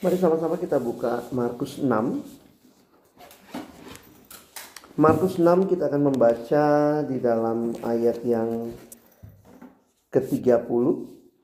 [0.00, 1.84] Mari sama-sama kita buka Markus 6.
[4.96, 6.64] Markus 6 kita akan membaca
[7.04, 8.72] di dalam ayat yang
[10.08, 10.84] ke-30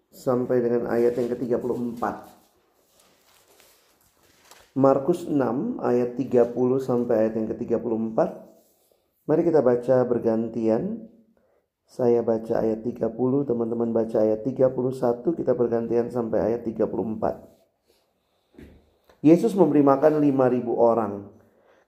[0.09, 2.01] sampai dengan ayat yang ke-34.
[4.73, 5.37] Markus 6
[5.85, 8.19] ayat 30 sampai ayat yang ke-34.
[9.29, 11.05] Mari kita baca bergantian.
[11.85, 13.05] Saya baca ayat 30,
[13.53, 17.56] teman-teman baca ayat 31, kita bergantian sampai ayat 34.
[19.27, 21.27] Yesus memberi makan 5000 orang.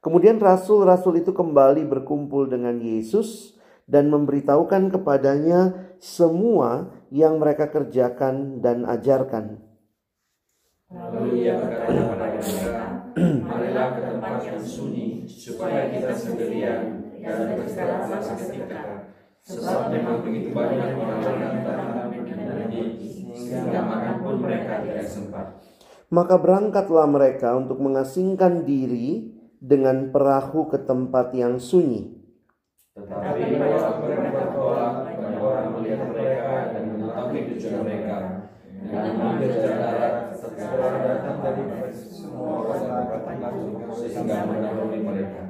[0.02, 3.54] Kemudian rasul-rasul itu kembali berkumpul dengan Yesus
[3.86, 9.62] dan memberitahukan kepadanya semua yang mereka kerjakan dan ajarkan.
[10.90, 12.84] Lalu ia berkata kepada mereka,
[13.46, 19.14] marilah ke tempat yang sunyi, supaya kita sendirian dan beristirahatlah seketika.
[19.46, 22.08] Sebab memang begitu banyak orang-orang datang dan
[23.38, 25.67] sehingga makan pun mereka tidak sempat.
[26.08, 29.28] Maka berangkatlah mereka untuk mengasingkan diri
[29.60, 32.16] dengan perahu ke tempat yang sunyi.
[32.96, 38.16] Tetapi pada mereka bertolak, banyak orang melihat mereka dan mengetahui tujuan mereka.
[38.88, 45.42] Dan mengambil jalan darat, setelah datang dari semua orang sehingga mendahului mereka.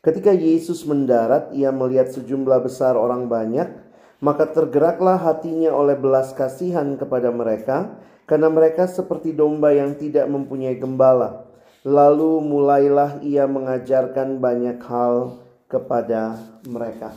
[0.00, 3.83] Ketika Yesus mendarat, ia melihat sejumlah besar orang banyak,
[4.22, 10.76] maka tergeraklah hatinya oleh belas kasihan kepada mereka, karena mereka seperti domba yang tidak mempunyai
[10.76, 11.48] gembala.
[11.84, 17.12] Lalu mulailah ia mengajarkan banyak hal kepada mereka.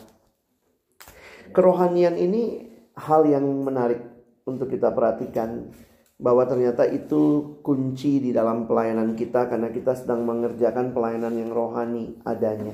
[1.56, 4.04] Kerohanian ini hal yang menarik
[4.44, 5.72] untuk kita perhatikan
[6.18, 12.18] bahwa ternyata itu kunci di dalam pelayanan kita karena kita sedang mengerjakan pelayanan yang rohani
[12.26, 12.74] adanya.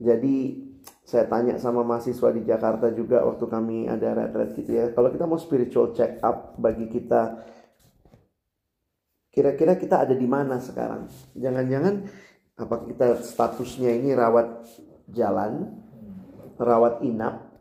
[0.00, 0.69] Jadi
[1.10, 4.94] saya tanya sama mahasiswa di Jakarta juga waktu kami ada retret gitu ya.
[4.94, 7.42] Kalau kita mau spiritual check up bagi kita
[9.34, 11.10] kira-kira kita ada di mana sekarang?
[11.34, 12.06] Jangan-jangan
[12.62, 14.62] apa kita statusnya ini rawat
[15.10, 15.82] jalan,
[16.54, 17.58] rawat inap,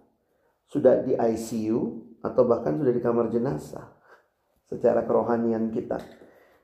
[0.70, 3.98] sudah di ICU atau bahkan sudah di kamar jenazah
[4.70, 5.98] secara kerohanian kita.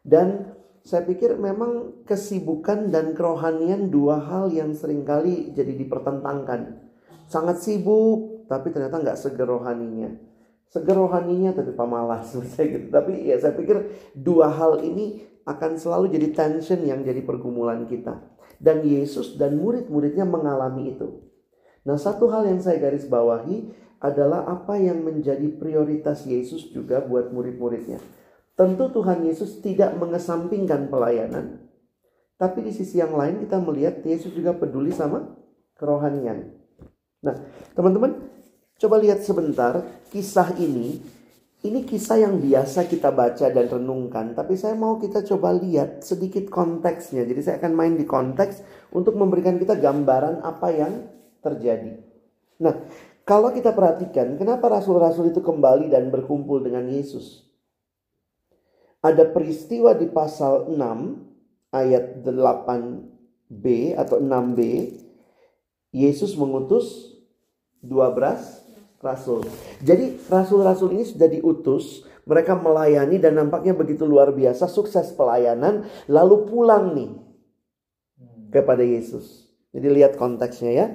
[0.05, 0.53] Dan
[0.85, 6.77] saya pikir memang kesibukan dan kerohanian dua hal yang sering kali jadi dipertentangkan.
[7.25, 10.13] Sangat sibuk, tapi ternyata nggak seger rohaninya.
[10.69, 12.93] Seger rohaninya tapi pemalas saya gitu.
[12.93, 18.21] Tapi ya saya pikir dua hal ini akan selalu jadi tension yang jadi pergumulan kita.
[18.61, 21.25] Dan Yesus dan murid-muridnya mengalami itu.
[21.81, 23.73] Nah satu hal yang saya garis bawahi
[24.05, 27.97] adalah apa yang menjadi prioritas Yesus juga buat murid-muridnya.
[28.55, 31.59] Tentu Tuhan Yesus tidak mengesampingkan pelayanan.
[32.35, 35.35] Tapi di sisi yang lain kita melihat Yesus juga peduli sama
[35.75, 36.55] kerohanian.
[37.23, 37.35] Nah,
[37.75, 38.15] teman-teman,
[38.79, 40.99] coba lihat sebentar kisah ini.
[41.65, 46.45] Ini kisah yang biasa kita baca dan renungkan, tapi saya mau kita coba lihat sedikit
[46.45, 47.25] konteksnya.
[47.25, 48.61] Jadi saya akan main di konteks
[48.93, 51.09] untuk memberikan kita gambaran apa yang
[51.41, 51.97] terjadi.
[52.61, 52.85] Nah,
[53.25, 57.44] kalau kita perhatikan, kenapa rasul-rasul itu kembali dan berkumpul dengan Yesus?
[59.05, 64.59] Ada peristiwa di pasal 6 ayat 8b atau 6b
[65.93, 67.13] Yesus mengutus
[67.85, 68.65] 12
[69.05, 69.45] rasul.
[69.85, 76.49] Jadi rasul-rasul ini sudah diutus, mereka melayani dan nampaknya begitu luar biasa, sukses pelayanan, lalu
[76.49, 77.13] pulang nih
[78.49, 79.53] kepada Yesus.
[79.69, 80.87] Jadi lihat konteksnya ya.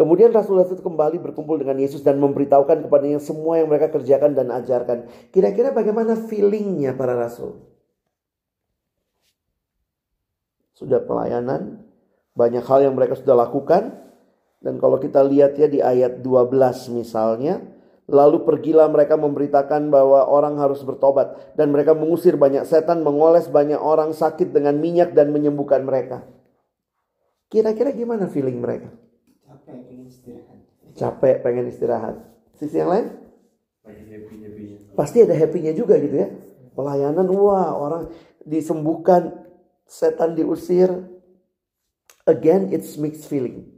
[0.00, 4.48] Kemudian rasul-rasul itu kembali berkumpul dengan Yesus dan memberitahukan kepadanya semua yang mereka kerjakan dan
[4.48, 5.04] ajarkan.
[5.28, 7.60] Kira-kira bagaimana feelingnya para rasul?
[10.72, 11.84] Sudah pelayanan,
[12.32, 14.00] banyak hal yang mereka sudah lakukan.
[14.64, 17.60] Dan kalau kita lihat ya di ayat 12 misalnya,
[18.10, 21.54] Lalu pergilah mereka memberitakan bahwa orang harus bertobat.
[21.54, 26.26] Dan mereka mengusir banyak setan, mengoles banyak orang sakit dengan minyak dan menyembuhkan mereka.
[27.46, 28.90] Kira-kira gimana feeling mereka?
[29.70, 30.58] Capek pengen istirahat.
[30.98, 32.16] Capek pengen istirahat.
[32.58, 33.06] Sisi yang lain?
[34.98, 36.28] Pasti ada happy-nya juga gitu ya.
[36.74, 38.12] Pelayanan wah orang
[38.44, 39.46] disembuhkan
[39.86, 40.90] setan diusir.
[42.28, 43.70] Again it's mixed feeling.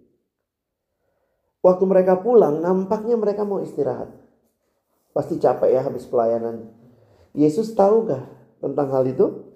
[1.62, 4.10] Waktu mereka pulang nampaknya mereka mau istirahat.
[5.14, 6.74] Pasti capek ya habis pelayanan.
[7.32, 8.26] Yesus tahu gak
[8.58, 9.46] tentang hal itu?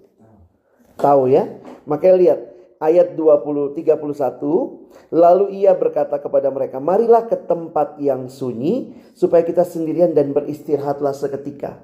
[0.95, 1.59] Tahu ya.
[1.83, 2.39] Makanya lihat
[2.77, 9.65] ayat 20 31 lalu ia berkata kepada mereka marilah ke tempat yang sunyi supaya kita
[9.65, 11.81] sendirian dan beristirahatlah seketika.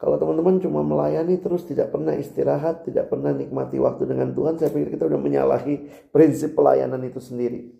[0.00, 4.74] Kalau teman-teman cuma melayani terus tidak pernah istirahat tidak pernah nikmati waktu dengan Tuhan saya
[4.74, 7.70] pikir kita udah menyalahi prinsip pelayanan itu sendiri.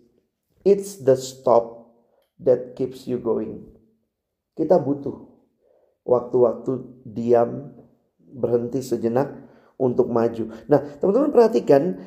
[0.63, 1.91] It's the stop
[2.39, 3.67] that keeps you going.
[4.55, 5.33] Kita butuh
[6.07, 7.75] waktu-waktu diam
[8.19, 9.43] berhenti sejenak
[9.79, 10.53] untuk maju.
[10.71, 11.99] Nah, teman-teman perhatikan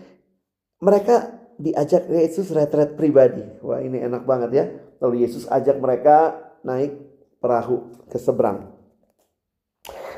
[0.81, 3.43] mereka diajak Yesus retret pribadi.
[3.65, 4.65] Wah, ini enak banget ya.
[5.01, 6.97] Lalu Yesus ajak mereka naik
[7.41, 8.73] perahu ke seberang.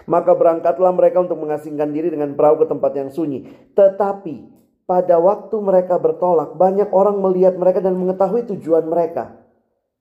[0.08, 3.44] Maka berangkatlah mereka untuk mengasingkan diri dengan perahu ke tempat yang sunyi.
[3.76, 4.58] Tetapi
[4.88, 9.37] pada waktu mereka bertolak, banyak orang melihat mereka dan mengetahui tujuan mereka.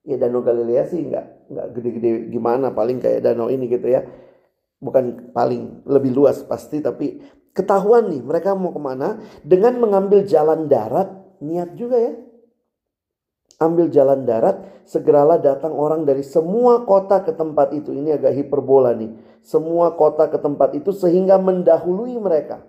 [0.08, 4.08] Ya Danau Galilea sih nggak nggak gede-gede gimana, paling kayak danau ini gitu ya.
[4.80, 7.20] Bukan paling lebih luas pasti, tapi
[7.56, 12.12] ketahuan nih mereka mau ke mana dengan mengambil jalan darat niat juga ya
[13.58, 17.90] ambil jalan darat, segeralah datang orang dari semua kota ke tempat itu.
[17.90, 19.10] Ini agak hiperbola nih.
[19.42, 22.62] Semua kota ke tempat itu sehingga mendahului mereka.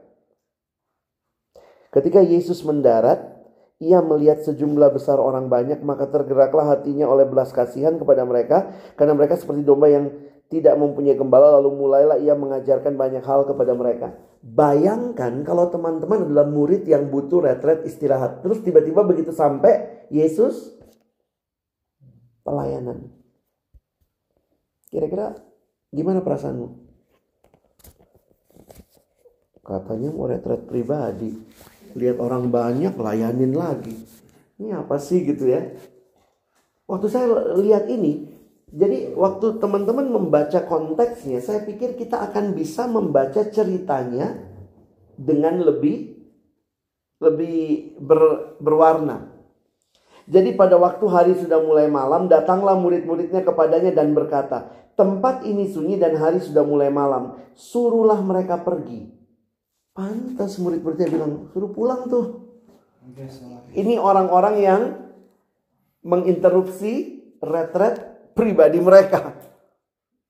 [1.89, 3.21] Ketika Yesus mendarat,
[3.81, 9.17] ia melihat sejumlah besar orang banyak, maka tergeraklah hatinya oleh belas kasihan kepada mereka, karena
[9.17, 10.11] mereka seperti domba yang
[10.49, 14.17] tidak mempunyai gembala, lalu mulailah ia mengajarkan banyak hal kepada mereka.
[14.41, 18.41] Bayangkan kalau teman-teman adalah murid yang butuh retret istirahat.
[18.41, 20.73] Terus tiba-tiba begitu sampai Yesus
[22.41, 23.13] pelayanan.
[24.89, 25.37] Kira-kira
[25.93, 26.67] gimana perasaanmu?
[29.61, 31.29] Katanya mau retret pribadi.
[31.93, 33.93] Lihat orang banyak layanin lagi.
[34.57, 35.61] Ini apa sih gitu ya?
[36.89, 38.28] Waktu saya lihat ini,
[38.69, 44.37] jadi waktu teman-teman membaca konteksnya, saya pikir kita akan bisa membaca ceritanya
[45.17, 46.19] dengan lebih
[47.19, 49.27] lebih ber, berwarna.
[50.29, 55.97] Jadi pada waktu hari sudah mulai malam, datanglah murid-muridnya kepadanya dan berkata, tempat ini sunyi
[55.97, 59.09] dan hari sudah mulai malam, suruhlah mereka pergi.
[59.97, 62.25] Pantas murid-muridnya bilang, suruh pulang tuh.
[63.73, 64.81] Ini orang-orang yang
[66.05, 68.08] menginterupsi retret
[68.39, 69.35] pribadi mereka.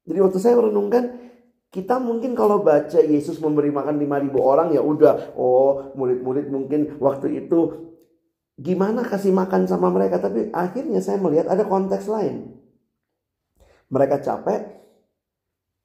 [0.10, 1.30] Jadi waktu saya merenungkan,
[1.70, 7.46] kita mungkin kalau baca Yesus memberi makan 5000 orang ya udah, oh murid-murid mungkin waktu
[7.46, 7.94] itu
[8.58, 10.18] gimana kasih makan sama mereka?
[10.18, 12.58] Tapi akhirnya saya melihat ada konteks lain.
[13.94, 14.80] Mereka capek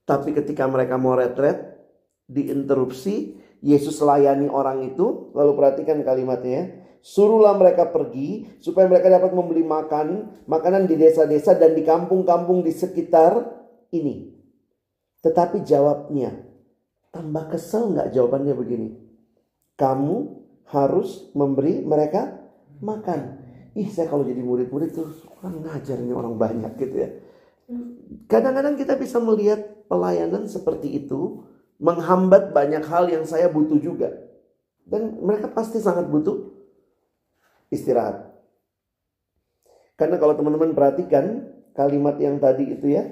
[0.04, 1.80] tapi ketika mereka mau retret
[2.28, 9.64] diinterupsi Yesus layani orang itu lalu perhatikan kalimatnya suruhlah mereka pergi supaya mereka dapat membeli
[9.64, 13.40] makan makanan di desa-desa dan di kampung-kampung di sekitar
[13.96, 14.36] ini
[15.24, 16.44] tetapi jawabnya
[17.08, 18.88] tambah kesel nggak jawabannya begini
[19.80, 22.40] kamu harus memberi mereka
[22.80, 23.42] makan.
[23.74, 27.10] Ih saya kalau jadi murid-murid tuh kurang ngajar nih orang banyak gitu ya.
[28.30, 31.42] Kadang-kadang kita bisa melihat pelayanan seperti itu
[31.78, 34.14] menghambat banyak hal yang saya butuh juga.
[34.84, 36.52] Dan mereka pasti sangat butuh
[37.72, 38.30] istirahat.
[39.94, 43.08] Karena kalau teman-teman perhatikan kalimat yang tadi itu ya,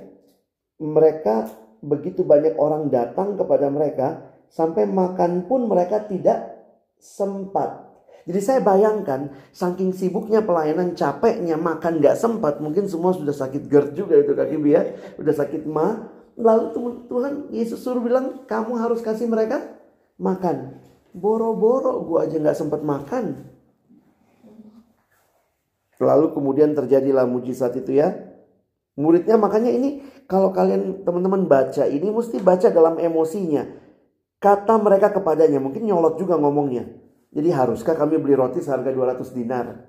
[0.83, 1.49] mereka
[1.83, 6.53] begitu banyak orang datang kepada mereka sampai makan pun mereka tidak
[7.01, 7.91] sempat.
[8.23, 13.99] Jadi saya bayangkan saking sibuknya pelayanan capeknya makan nggak sempat mungkin semua sudah sakit GERD
[13.99, 14.83] juga itu kaki ya
[15.19, 16.07] udah sakit ma
[16.37, 16.65] lalu
[17.09, 19.77] Tuhan Yesus suruh bilang kamu harus kasih mereka
[20.17, 20.81] makan.
[21.13, 23.53] Boro-boro gua aja nggak sempat makan.
[26.03, 28.33] Lalu kemudian terjadilah mujizat itu ya.
[28.99, 33.65] Muridnya makanya ini kalau kalian teman-teman baca ini mesti baca dalam emosinya.
[34.43, 36.91] Kata mereka kepadanya mungkin nyolot juga ngomongnya.
[37.33, 39.89] Jadi haruskah kami beli roti seharga 200 dinar?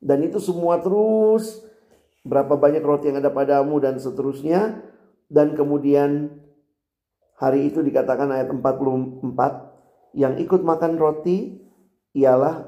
[0.00, 1.66] Dan itu semua terus
[2.26, 4.82] berapa banyak roti yang ada padamu dan seterusnya.
[5.26, 6.30] Dan kemudian
[7.38, 11.58] hari itu dikatakan ayat 44 yang ikut makan roti
[12.14, 12.66] ialah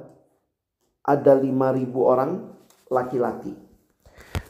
[1.06, 2.30] ada 5000 orang
[2.92, 3.54] laki-laki.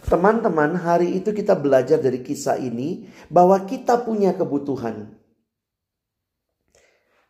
[0.09, 5.13] Teman-teman, hari itu kita belajar dari kisah ini bahwa kita punya kebutuhan.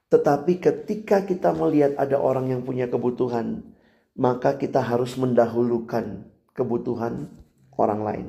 [0.08, 3.66] Tetapi ketika kita melihat ada orang yang punya kebutuhan,
[4.14, 6.24] maka kita harus mendahulukan
[6.56, 7.28] kebutuhan
[7.78, 8.26] orang lain.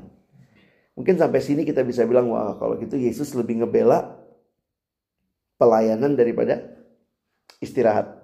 [0.94, 4.20] Mungkin sampai sini kita bisa bilang, wah kalau gitu Yesus lebih ngebela
[5.60, 6.64] pelayanan daripada
[7.60, 8.20] istirahat.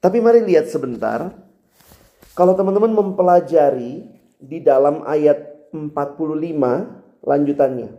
[0.00, 1.30] Tapi mari lihat sebentar.
[2.32, 4.06] Kalau teman-teman mempelajari
[4.40, 7.90] di dalam ayat 45 lanjutannya.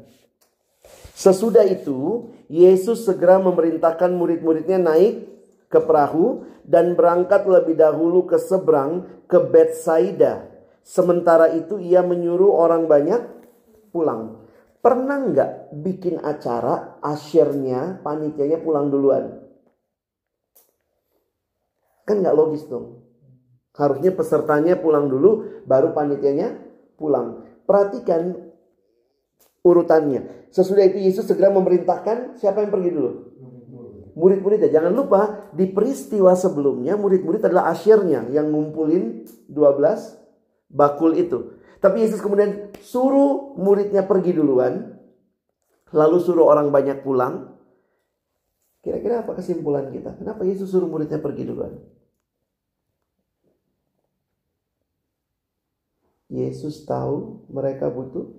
[1.13, 5.29] Sesudah itu, Yesus segera memerintahkan murid-muridnya naik
[5.69, 10.50] ke perahu dan berangkat lebih dahulu ke seberang ke Betsaida.
[10.81, 13.21] Sementara itu ia menyuruh orang banyak
[13.93, 14.41] pulang.
[14.81, 19.45] Pernah nggak bikin acara asyirnya panitianya pulang duluan?
[22.01, 23.05] Kan nggak logis dong.
[23.77, 26.57] Harusnya pesertanya pulang dulu baru panitianya
[26.97, 27.45] pulang.
[27.69, 28.51] Perhatikan
[29.61, 30.49] urutannya.
[30.49, 33.11] Sesudah itu Yesus segera memerintahkan siapa yang pergi dulu?
[34.17, 34.67] Murid-muridnya.
[34.67, 40.20] Jangan lupa di peristiwa sebelumnya murid-murid adalah asyirnya yang ngumpulin 12
[40.71, 41.59] bakul itu.
[41.83, 44.97] Tapi Yesus kemudian suruh muridnya pergi duluan.
[45.91, 47.59] Lalu suruh orang banyak pulang.
[48.81, 50.17] Kira-kira apa kesimpulan kita?
[50.17, 51.77] Kenapa Yesus suruh muridnya pergi duluan?
[56.31, 58.31] Yesus tahu mereka butuh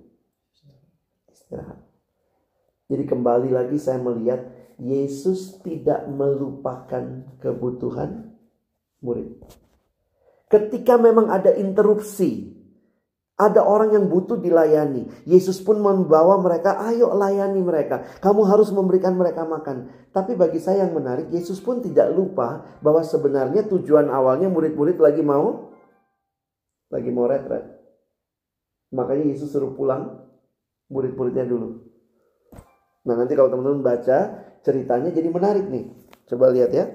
[1.29, 1.77] istirahat.
[2.89, 4.49] Jadi kembali lagi saya melihat
[4.81, 8.33] Yesus tidak melupakan kebutuhan
[8.99, 9.37] murid.
[10.51, 12.53] Ketika memang ada interupsi,
[13.33, 15.09] ada orang yang butuh dilayani.
[15.25, 18.05] Yesus pun membawa mereka, ayo layani mereka.
[18.21, 19.89] Kamu harus memberikan mereka makan.
[20.13, 25.25] Tapi bagi saya yang menarik, Yesus pun tidak lupa bahwa sebenarnya tujuan awalnya murid-murid lagi
[25.25, 25.73] mau
[26.93, 27.65] lagi mau retret.
[28.93, 30.29] Makanya Yesus suruh pulang
[30.93, 31.81] murid-muridnya dulu.
[33.09, 35.89] Nah nanti kalau teman-teman baca ceritanya jadi menarik nih.
[36.29, 36.85] Coba lihat ya.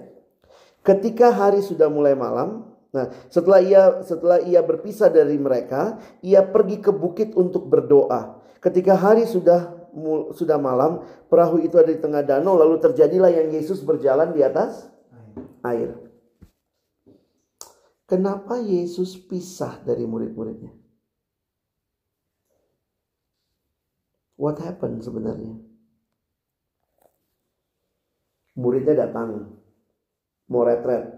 [0.87, 6.81] Ketika hari sudah mulai malam, nah setelah ia setelah ia berpisah dari mereka, ia pergi
[6.81, 8.41] ke bukit untuk berdoa.
[8.59, 9.79] Ketika hari sudah
[10.35, 14.89] sudah malam, perahu itu ada di tengah danau, lalu terjadilah yang Yesus berjalan di atas
[15.65, 15.95] air.
[18.09, 20.73] Kenapa Yesus pisah dari murid-muridnya?
[24.39, 25.61] What happened sebenarnya?
[28.55, 29.61] Muridnya datang,
[30.47, 31.18] mau retret,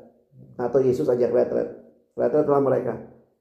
[0.61, 1.69] atau Yesus ajak retret,
[2.15, 2.95] retretlah mereka.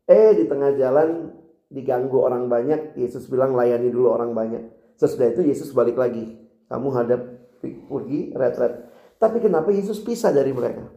[0.10, 1.36] Eh di tengah jalan
[1.70, 4.64] diganggu orang banyak, Yesus bilang layani dulu orang banyak.
[4.98, 7.22] Sesudah itu Yesus balik lagi, kamu hadap
[7.62, 8.90] pergi retret.
[9.20, 10.88] Tapi kenapa Yesus pisah dari mereka?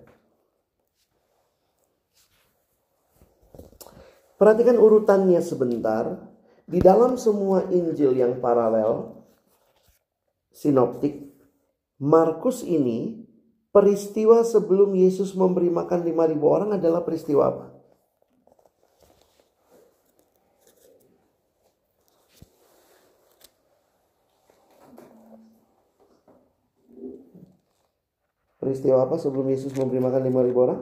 [4.38, 6.18] Perhatikan urutannya sebentar.
[6.62, 9.22] Di dalam semua Injil yang paralel,
[10.54, 11.30] sinoptik,
[12.02, 13.22] Markus ini
[13.72, 17.66] peristiwa sebelum Yesus memberi makan 5000 orang adalah peristiwa apa?
[28.62, 30.80] Peristiwa apa sebelum Yesus memberi makan 5000 orang?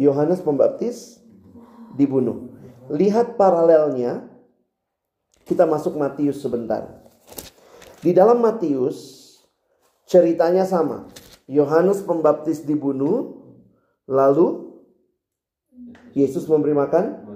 [0.00, 1.20] Yohanes Pembaptis
[1.92, 2.54] dibunuh.
[2.88, 4.30] Lihat paralelnya.
[5.44, 7.04] Kita masuk Matius sebentar.
[8.00, 9.23] Di dalam Matius
[10.14, 11.10] ceritanya sama.
[11.50, 13.42] Yohanes Pembaptis dibunuh,
[14.06, 14.70] lalu
[16.14, 17.26] Yesus memberi makan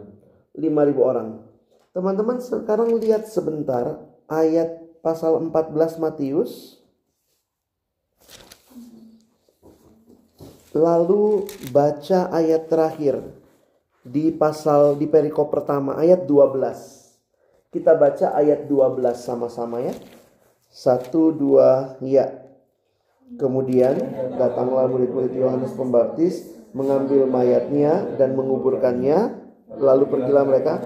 [0.55, 0.63] 5000
[1.03, 1.43] orang.
[1.91, 3.99] Teman-teman sekarang lihat sebentar
[4.31, 6.79] ayat pasal 14 Matius.
[10.71, 13.19] Lalu baca ayat terakhir
[14.07, 17.75] di pasal di perikop pertama ayat 12.
[17.75, 19.97] Kita baca ayat 12 sama-sama ya.
[20.71, 22.48] Satu, dua, ya.
[23.37, 23.95] Kemudian
[24.41, 29.45] datanglah murid-murid Yohanes Pembaptis mengambil mayatnya dan menguburkannya.
[29.69, 30.81] Lalu pergilah mereka.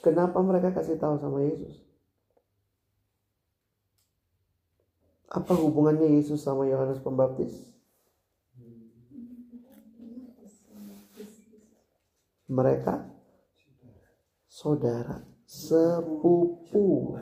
[0.00, 1.84] Kenapa mereka kasih tahu sama Yesus?
[5.28, 7.70] Apa hubungannya Yesus sama Yohanes Pembaptis?
[12.50, 13.06] mereka
[14.50, 17.14] saudara, sepupu,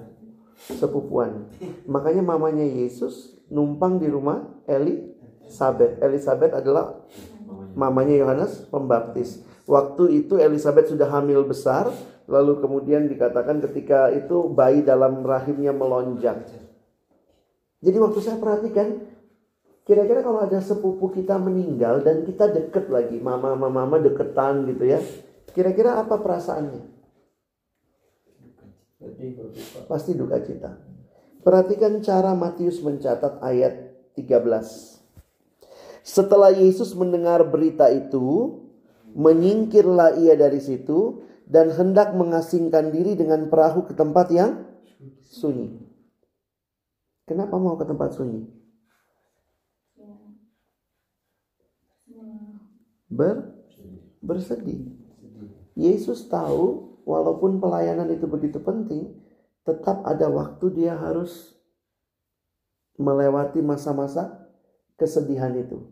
[0.59, 1.47] sepupuan.
[1.87, 6.03] Makanya mamanya Yesus numpang di rumah Elisabeth.
[6.03, 6.99] Elisabeth adalah
[7.79, 9.47] mamanya Yohanes Pembaptis.
[9.69, 11.89] Waktu itu Elisabeth sudah hamil besar,
[12.27, 16.43] lalu kemudian dikatakan ketika itu bayi dalam rahimnya melonjak.
[17.79, 19.19] Jadi waktu saya perhatikan,
[19.89, 24.85] Kira-kira kalau ada sepupu kita meninggal dan kita deket lagi, mama mama mama deketan gitu
[24.85, 25.01] ya.
[25.57, 26.98] Kira-kira apa perasaannya?
[29.87, 30.79] Pasti duka cita.
[31.43, 34.99] Perhatikan cara Matius mencatat ayat 13.
[36.03, 38.59] Setelah Yesus mendengar berita itu,
[39.15, 44.67] menyingkirlah ia dari situ dan hendak mengasingkan diri dengan perahu ke tempat yang
[45.25, 45.79] sunyi.
[47.25, 48.59] Kenapa mau ke tempat sunyi?
[53.09, 53.57] ber,
[54.21, 54.85] bersedih.
[55.75, 59.17] Yesus tahu walaupun pelayanan itu begitu penting,
[59.65, 61.57] tetap ada waktu dia harus
[63.01, 64.53] melewati masa-masa
[65.01, 65.89] kesedihan itu.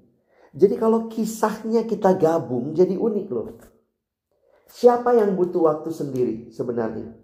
[0.52, 3.56] Jadi kalau kisahnya kita gabung jadi unik loh.
[4.68, 7.16] Siapa yang butuh waktu sendiri sebenarnya?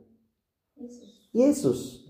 [1.36, 2.08] Yesus.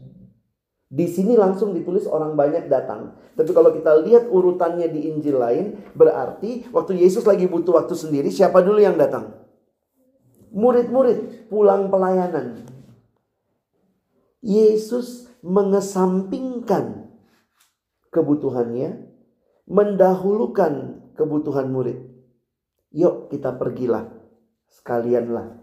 [0.93, 3.17] Di sini langsung ditulis orang banyak datang.
[3.33, 8.29] Tapi kalau kita lihat urutannya di Injil lain, berarti waktu Yesus lagi butuh waktu sendiri,
[8.29, 9.42] siapa dulu yang datang?
[10.53, 12.69] Murid-murid pulang pelayanan.
[14.45, 17.09] Yesus mengesampingkan
[18.13, 19.09] kebutuhannya,
[19.65, 21.99] mendahulukan kebutuhan murid.
[22.93, 24.13] Yuk kita pergilah,
[24.69, 25.57] sekalianlah.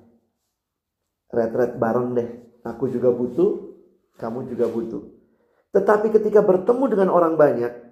[1.29, 2.29] Retret bareng deh,
[2.65, 3.77] aku juga butuh,
[4.17, 5.05] kamu juga butuh.
[5.69, 7.88] Tetapi ketika bertemu dengan orang banyak,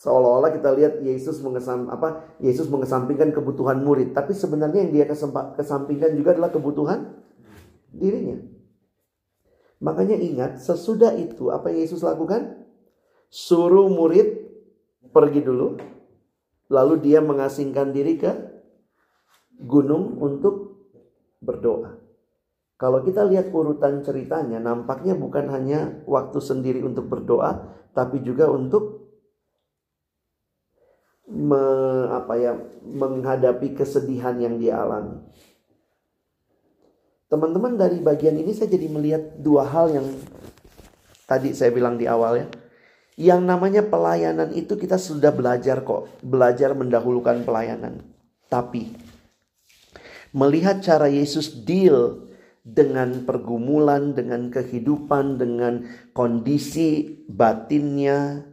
[0.00, 2.36] seolah-olah kita lihat Yesus mengesam apa?
[2.42, 5.06] Yesus mengesampingkan kebutuhan murid, tapi sebenarnya yang dia
[5.54, 7.18] kesampingkan juga adalah kebutuhan
[7.94, 8.42] dirinya.
[9.84, 12.64] Makanya ingat, sesudah itu apa yang Yesus lakukan?
[13.28, 14.46] Suruh murid
[15.10, 15.76] pergi dulu,
[16.70, 18.32] lalu dia mengasingkan diri ke
[19.60, 20.86] gunung untuk
[21.42, 21.98] berdoa.
[22.74, 28.93] Kalau kita lihat urutan ceritanya, nampaknya bukan hanya waktu sendiri untuk berdoa, tapi juga untuk
[31.28, 31.64] me,
[32.12, 32.52] apa ya,
[32.84, 35.20] menghadapi kesedihan yang dia alami.
[37.32, 40.06] Teman-teman dari bagian ini saya jadi melihat dua hal yang
[41.26, 42.46] tadi saya bilang di awal ya.
[43.14, 48.02] Yang namanya pelayanan itu kita sudah belajar kok, belajar mendahulukan pelayanan.
[48.50, 48.94] Tapi
[50.34, 52.26] melihat cara Yesus deal
[52.64, 58.50] dengan pergumulan, dengan kehidupan, dengan kondisi batinnya.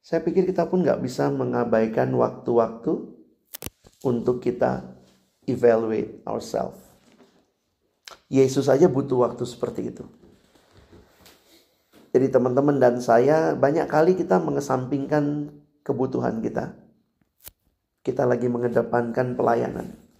[0.00, 2.92] Saya pikir kita pun nggak bisa mengabaikan waktu-waktu
[4.04, 4.84] untuk kita
[5.44, 6.80] evaluate ourselves.
[8.32, 10.04] Yesus saja butuh waktu seperti itu.
[12.10, 15.54] Jadi teman-teman dan saya banyak kali kita mengesampingkan
[15.86, 16.74] kebutuhan kita.
[18.02, 20.10] Kita lagi mengedepankan pelayanan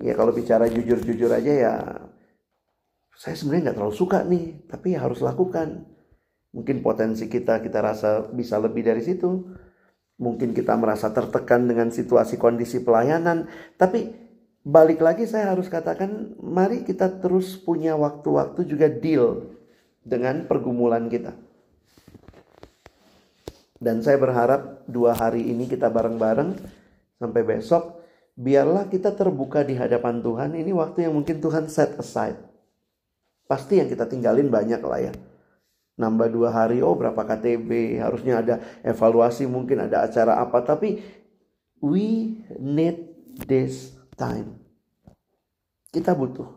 [0.00, 1.74] ya kalau bicara jujur-jujur aja ya
[3.20, 5.84] saya sebenarnya nggak terlalu suka nih tapi ya harus lakukan
[6.50, 9.46] mungkin potensi kita kita rasa bisa lebih dari situ
[10.20, 13.46] mungkin kita merasa tertekan dengan situasi kondisi pelayanan
[13.78, 14.10] tapi
[14.66, 19.46] balik lagi saya harus katakan mari kita terus punya waktu-waktu juga deal
[20.04, 21.32] dengan pergumulan kita
[23.80, 26.58] dan saya berharap dua hari ini kita bareng-bareng
[27.16, 28.00] sampai besok
[28.40, 30.56] biarlah kita terbuka di hadapan Tuhan.
[30.56, 32.40] Ini waktu yang mungkin Tuhan set aside.
[33.44, 35.12] Pasti yang kita tinggalin banyak lah ya.
[36.00, 40.64] Nambah dua hari, oh berapa KTB, harusnya ada evaluasi, mungkin ada acara apa.
[40.64, 40.96] Tapi
[41.84, 43.04] we need
[43.44, 44.56] this time.
[45.92, 46.48] Kita butuh.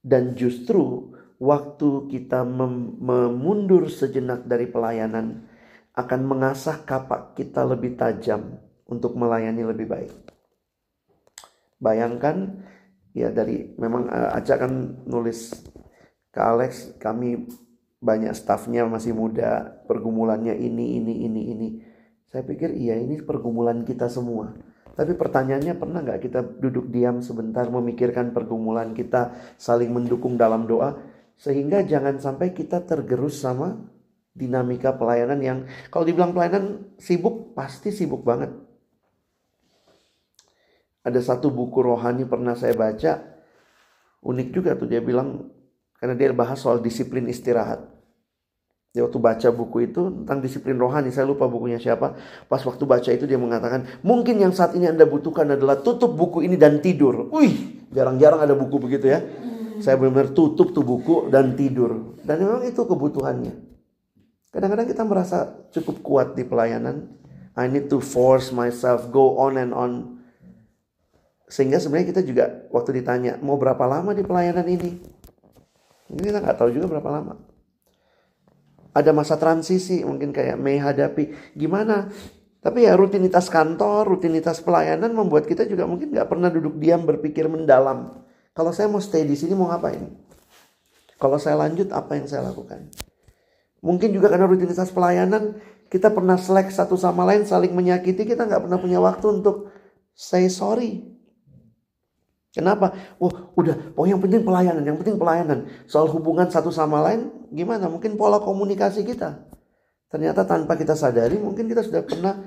[0.00, 5.46] Dan justru waktu kita mem memundur sejenak dari pelayanan
[5.92, 8.56] akan mengasah kapak kita lebih tajam
[8.88, 10.12] untuk melayani lebih baik.
[11.82, 12.62] Bayangkan
[13.12, 15.52] ya dari memang uh, Aca kan nulis
[16.32, 17.44] ke Alex kami
[18.02, 21.68] banyak stafnya masih muda pergumulannya ini ini ini ini.
[22.26, 24.50] Saya pikir iya ini pergumulan kita semua.
[24.92, 31.00] Tapi pertanyaannya pernah nggak kita duduk diam sebentar memikirkan pergumulan kita saling mendukung dalam doa
[31.38, 33.88] sehingga jangan sampai kita tergerus sama
[34.32, 38.52] dinamika pelayanan yang kalau dibilang pelayanan sibuk pasti sibuk banget.
[41.02, 43.42] Ada satu buku rohani pernah saya baca,
[44.22, 45.50] unik juga tuh dia bilang
[45.98, 47.91] karena dia bahas soal disiplin istirahat.
[48.92, 52.12] Dia waktu baca buku itu tentang disiplin rohani, saya lupa bukunya siapa.
[52.44, 56.44] Pas waktu baca itu dia mengatakan, mungkin yang saat ini Anda butuhkan adalah tutup buku
[56.44, 57.32] ini dan tidur.
[57.32, 59.24] Wih, jarang-jarang ada buku begitu ya.
[59.80, 62.20] Saya benar-benar tutup tuh buku dan tidur.
[62.20, 63.56] Dan memang itu kebutuhannya.
[64.52, 67.16] Kadang-kadang kita merasa cukup kuat di pelayanan.
[67.56, 70.20] I need to force myself, go on and on.
[71.48, 75.00] Sehingga sebenarnya kita juga waktu ditanya mau berapa lama di pelayanan ini,
[76.12, 77.51] ini kita nggak tahu juga berapa lama.
[78.92, 82.12] Ada masa transisi mungkin kayak Mei hadapi gimana.
[82.62, 87.50] Tapi ya rutinitas kantor, rutinitas pelayanan membuat kita juga mungkin nggak pernah duduk diam berpikir
[87.50, 88.22] mendalam.
[88.54, 90.12] Kalau saya mau stay di sini mau ngapain?
[91.18, 92.86] Kalau saya lanjut apa yang saya lakukan?
[93.82, 95.58] Mungkin juga karena rutinitas pelayanan
[95.92, 99.68] kita pernah selek satu sama lain saling menyakiti kita nggak pernah punya waktu untuk
[100.16, 101.11] say sorry
[102.52, 102.92] Kenapa?
[103.16, 105.72] Wah, udah, oh yang penting pelayanan, yang penting pelayanan.
[105.88, 107.88] Soal hubungan satu sama lain, gimana?
[107.88, 109.48] Mungkin pola komunikasi kita.
[110.12, 112.44] Ternyata tanpa kita sadari, mungkin kita sudah pernah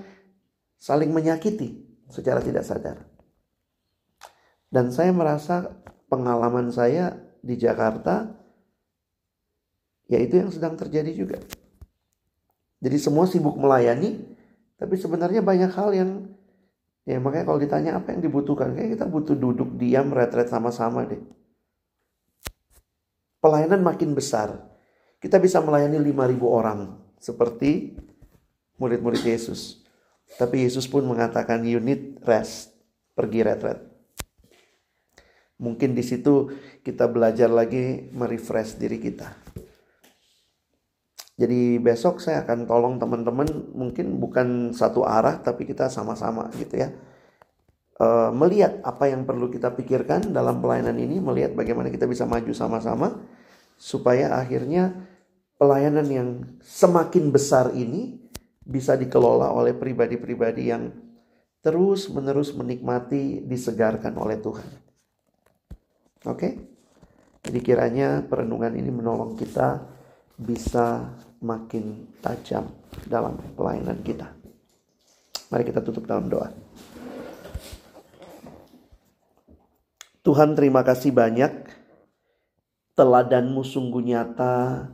[0.78, 1.82] saling menyakiti
[2.14, 3.02] secara tidak sadar.
[4.70, 5.74] Dan saya merasa
[6.06, 8.30] pengalaman saya di Jakarta,
[10.06, 11.42] yaitu yang sedang terjadi juga.
[12.78, 14.22] Jadi semua sibuk melayani,
[14.78, 16.30] tapi sebenarnya banyak hal yang
[17.06, 21.22] Ya makanya kalau ditanya apa yang dibutuhkan, kayak kita butuh duduk diam, retret sama-sama deh.
[23.38, 24.58] Pelayanan makin besar.
[25.22, 26.80] Kita bisa melayani 5000 orang
[27.22, 27.94] seperti
[28.82, 29.86] murid-murid Yesus.
[30.42, 32.74] Tapi Yesus pun mengatakan you need rest,
[33.14, 33.80] pergi retret.
[35.62, 39.30] Mungkin di situ kita belajar lagi merefresh diri kita.
[41.36, 46.96] Jadi besok saya akan tolong teman-teman mungkin bukan satu arah tapi kita sama-sama gitu ya.
[48.00, 52.56] E, melihat apa yang perlu kita pikirkan dalam pelayanan ini, melihat bagaimana kita bisa maju
[52.56, 53.20] sama-sama
[53.76, 54.96] supaya akhirnya
[55.60, 56.30] pelayanan yang
[56.64, 58.16] semakin besar ini
[58.64, 60.88] bisa dikelola oleh pribadi-pribadi yang
[61.60, 64.70] terus-menerus menikmati disegarkan oleh Tuhan.
[66.32, 66.50] Oke?
[67.44, 69.95] Jadi kiranya perenungan ini menolong kita
[70.36, 72.68] bisa makin tajam
[73.08, 74.32] dalam pelayanan kita.
[75.52, 76.52] Mari kita tutup dalam doa.
[80.26, 81.70] Tuhan terima kasih banyak.
[82.98, 84.90] Teladanmu sungguh nyata.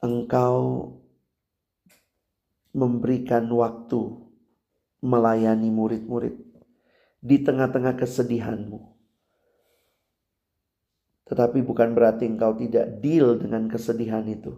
[0.00, 0.90] Engkau
[2.74, 4.00] memberikan waktu
[5.04, 6.40] melayani murid-murid
[7.24, 8.93] di tengah-tengah kesedihanmu
[11.24, 14.52] tetapi bukan berarti engkau tidak deal dengan kesedihan itu.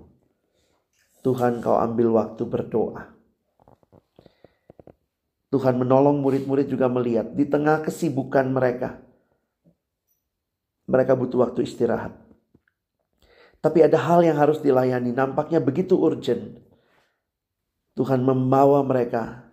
[1.23, 3.15] Tuhan kau ambil waktu berdoa.
[5.51, 8.99] Tuhan menolong murid-murid juga melihat di tengah kesibukan mereka.
[10.87, 12.15] Mereka butuh waktu istirahat.
[13.63, 16.63] Tapi ada hal yang harus dilayani, nampaknya begitu urgent.
[17.99, 19.51] Tuhan membawa mereka,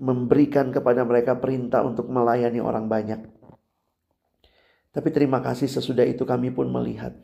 [0.00, 3.31] memberikan kepada mereka perintah untuk melayani orang banyak.
[4.92, 7.16] Tapi terima kasih sesudah itu kami pun melihat.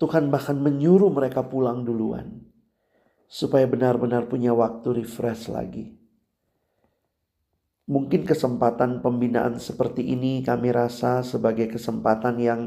[0.00, 2.40] Tuhan bahkan menyuruh mereka pulang duluan.
[3.28, 5.94] Supaya benar-benar punya waktu refresh lagi.
[7.86, 12.60] Mungkin kesempatan pembinaan seperti ini kami rasa sebagai kesempatan yang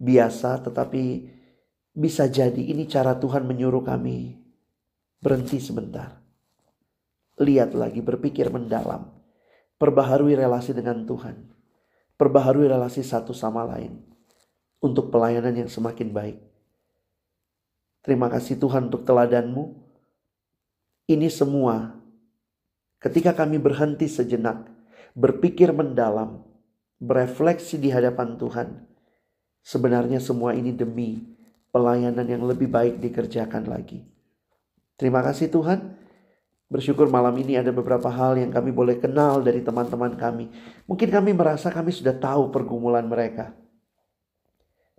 [0.00, 1.28] biasa tetapi
[1.92, 4.40] bisa jadi ini cara Tuhan menyuruh kami
[5.20, 6.22] berhenti sebentar.
[7.36, 9.10] Lihat lagi, berpikir mendalam.
[9.76, 11.59] Perbaharui relasi dengan Tuhan
[12.20, 13.96] Perbaharui relasi satu sama lain
[14.84, 16.36] untuk pelayanan yang semakin baik.
[18.04, 19.72] Terima kasih Tuhan untuk teladanmu.
[21.08, 21.96] Ini semua
[23.00, 24.68] ketika kami berhenti sejenak,
[25.16, 26.44] berpikir mendalam,
[27.00, 28.68] berefleksi di hadapan Tuhan.
[29.64, 31.24] Sebenarnya semua ini demi
[31.72, 34.04] pelayanan yang lebih baik dikerjakan lagi.
[35.00, 35.99] Terima kasih Tuhan.
[36.70, 40.54] Bersyukur malam ini ada beberapa hal yang kami boleh kenal dari teman-teman kami.
[40.86, 43.50] Mungkin kami merasa kami sudah tahu pergumulan mereka.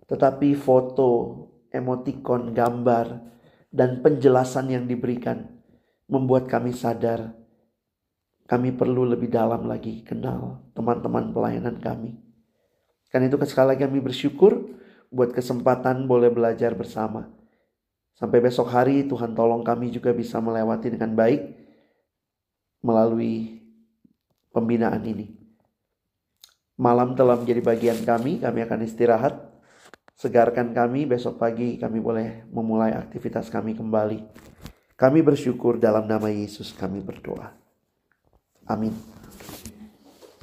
[0.04, 1.10] Tetapi foto,
[1.72, 3.24] emotikon, gambar,
[3.72, 5.48] dan penjelasan yang diberikan
[6.12, 7.32] membuat kami sadar
[8.52, 12.20] kami perlu lebih dalam lagi kenal teman-teman pelayanan kami.
[13.08, 14.76] Karena itu sekali lagi kami bersyukur
[15.08, 17.32] buat kesempatan boleh belajar bersama.
[18.12, 21.61] Sampai besok hari Tuhan tolong kami juga bisa melewati dengan baik
[22.82, 23.62] melalui
[24.50, 25.32] pembinaan ini.
[26.76, 29.34] Malam telah menjadi bagian kami, kami akan istirahat.
[30.18, 34.22] Segarkan kami, besok pagi kami boleh memulai aktivitas kami kembali.
[34.98, 37.54] Kami bersyukur dalam nama Yesus kami berdoa.
[38.70, 39.21] Amin.